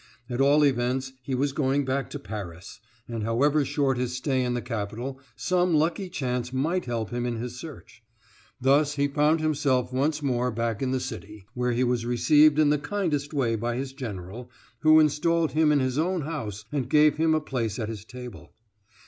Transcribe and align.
At 0.31 0.41
all 0.41 0.65
events, 0.65 1.13
he 1.21 1.35
was 1.35 1.51
going 1.51 1.85
back 1.85 2.09
to 2.09 2.17
Paris, 2.17 2.79
and 3.07 3.21
however 3.21 3.63
short 3.63 3.99
his 3.99 4.15
stay 4.15 4.41
in 4.43 4.55
the 4.55 4.61
capital, 4.63 5.19
some 5.35 5.75
lucky 5.75 6.09
chance 6.09 6.51
might 6.51 6.85
help 6.85 7.11
him 7.11 7.23
in 7.23 7.35
his 7.35 7.59
search. 7.59 8.01
Thus 8.59 8.93
he 8.95 9.07
found 9.07 9.41
himself 9.41 9.93
once 9.93 10.23
more 10.23 10.49
back 10.49 10.81
in 10.81 10.89
the 10.89 10.99
city, 10.99 11.45
where 11.53 11.73
he 11.73 11.83
was 11.83 12.03
received 12.03 12.57
in 12.57 12.71
the 12.71 12.79
kindest 12.79 13.31
way 13.31 13.55
by 13.55 13.75
his 13.75 13.93
general, 13.93 14.49
who 14.79 14.99
installed 14.99 15.51
him 15.51 15.71
in 15.71 15.79
his 15.79 15.99
own 15.99 16.21
house 16.21 16.65
and 16.71 16.89
gave 16.89 17.17
him 17.17 17.35
a 17.35 17.39
place 17.39 17.77
at 17.77 17.87
his 17.87 18.03
table. 18.03 18.55